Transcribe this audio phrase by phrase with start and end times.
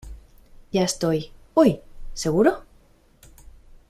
[0.71, 1.79] ya estoy.¡ uy!¿
[2.15, 2.63] seguro?